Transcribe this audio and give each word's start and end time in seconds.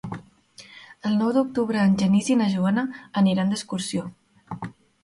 El 1.09 1.13
nou 1.19 1.29
d'octubre 1.35 1.83
en 1.83 1.93
Genís 2.01 2.33
i 2.37 2.41
na 2.41 2.49
Joana 2.55 2.87
aniran 3.25 3.55
d'excursió. 3.55 4.11